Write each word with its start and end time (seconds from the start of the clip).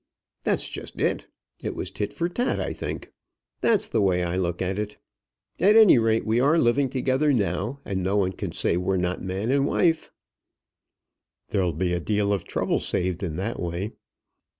"That's 0.45 0.67
just 0.67 0.99
it. 0.99 1.27
It 1.63 1.75
was 1.75 1.91
tit 1.91 2.11
for 2.11 2.27
tat, 2.27 2.59
I 2.59 2.73
think. 2.73 3.11
That's 3.59 3.87
the 3.87 4.01
way 4.01 4.23
I 4.23 4.35
look 4.35 4.59
at 4.59 4.79
it. 4.79 4.97
At 5.59 5.75
any 5.75 5.99
rate 5.99 6.25
we 6.25 6.39
are 6.39 6.57
living 6.57 6.89
together 6.89 7.31
now, 7.31 7.81
and 7.85 8.01
no 8.01 8.17
one 8.17 8.31
can 8.31 8.51
say 8.51 8.77
we're 8.77 8.97
not 8.97 9.21
man 9.21 9.51
and 9.51 9.67
wife." 9.67 10.11
"There'll 11.49 11.71
be 11.71 11.93
a 11.93 11.99
deal 11.99 12.33
of 12.33 12.45
trouble 12.45 12.79
saved 12.79 13.21
in 13.21 13.35
that 13.35 13.59
way." 13.59 13.91